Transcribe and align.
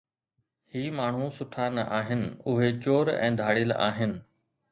هي 0.75 0.79
ماڻهو 0.99 1.27
سٺا 1.39 1.67
نه 1.75 1.83
آهن، 1.99 2.23
اهي 2.53 2.71
چور 2.87 3.13
۽ 3.19 3.31
ڌاڙيل 3.43 3.77
آهن. 3.91 4.19